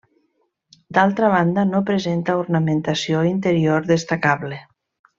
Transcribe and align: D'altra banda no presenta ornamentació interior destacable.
D'altra 0.97 1.29
banda 1.33 1.65
no 1.75 1.83
presenta 1.91 2.37
ornamentació 2.41 3.23
interior 3.35 3.87
destacable. 3.95 4.63